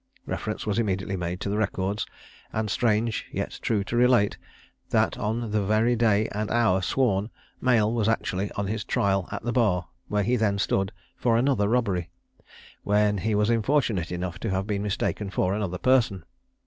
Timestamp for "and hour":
6.31-6.81